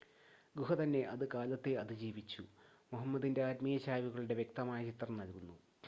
[0.55, 2.43] ഗുഹ തന്നെ അത് കാലത്തെ അതിജീവിച്ചു
[2.91, 5.55] മുഹമ്മദിൻ്റെ ആത്മീയ ചായ്‌വുകളുടെ വ്യക്തമായ ചിത്രം നൽകുന്നു